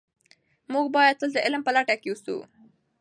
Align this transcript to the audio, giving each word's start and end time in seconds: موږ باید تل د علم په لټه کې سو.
موږ 0.73 0.85
باید 0.95 1.15
تل 1.19 1.29
د 1.33 1.37
علم 1.45 1.61
په 1.65 1.71
لټه 1.75 1.95
کې 2.01 2.13
سو. 2.23 2.37